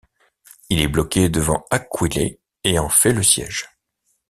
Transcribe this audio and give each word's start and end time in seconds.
Il 0.71 0.81
est 0.81 0.87
bloqué 0.87 1.29
devant 1.29 1.63
Aquilée 1.69 2.39
et 2.63 2.79
en 2.79 2.89
fait 2.89 3.13
le 3.13 3.21
siège. 3.21 3.69